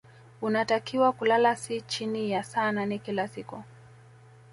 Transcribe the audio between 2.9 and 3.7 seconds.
kila siku